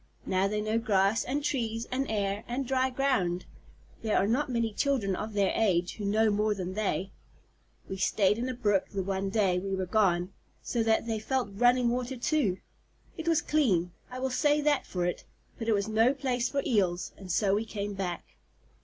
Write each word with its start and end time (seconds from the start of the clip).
Now 0.25 0.47
they 0.47 0.61
know 0.61 0.79
grass, 0.79 1.23
and 1.23 1.43
trees, 1.43 1.85
and 1.91 2.09
air, 2.09 2.43
and 2.47 2.65
dry 2.67 2.89
ground. 2.89 3.45
There 4.01 4.17
are 4.17 4.25
not 4.25 4.49
many 4.49 4.73
children 4.73 5.15
of 5.15 5.33
their 5.33 5.53
age 5.55 5.97
who 5.97 6.05
know 6.05 6.31
more 6.31 6.55
than 6.55 6.73
they. 6.73 7.11
We 7.87 7.97
stayed 7.97 8.39
in 8.39 8.49
a 8.49 8.55
brook 8.55 8.89
the 8.89 9.03
one 9.03 9.29
day 9.29 9.59
we 9.59 9.75
were 9.75 9.85
gone, 9.85 10.33
so 10.63 10.81
they 10.81 10.99
have 11.17 11.23
felt 11.23 11.49
running 11.53 11.89
water 11.89 12.17
too. 12.17 12.57
It 13.15 13.27
was 13.27 13.43
clean 13.43 13.91
I 14.09 14.17
will 14.17 14.31
say 14.31 14.59
that 14.61 14.87
for 14.87 15.05
it 15.05 15.23
but 15.59 15.67
it 15.67 15.73
was 15.73 15.87
no 15.87 16.15
place 16.15 16.49
for 16.49 16.63
Eels, 16.65 17.11
and 17.15 17.31
so 17.31 17.53
we 17.53 17.63
came 17.63 17.93
back." 17.93 18.25